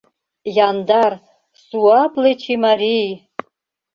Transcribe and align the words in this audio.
Яндар, 0.67 1.13
суапле 1.65 2.31
Чимарий! 2.41 3.09